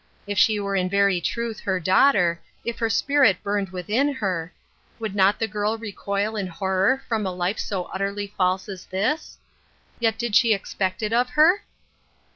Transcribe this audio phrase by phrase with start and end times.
[0.25, 4.51] If she were in very truth her daughter, if her spirit burned within her,
[4.97, 9.37] would not the girl recoil in horror from a life so utterly false as this?
[9.99, 11.61] Yet did she expect it of her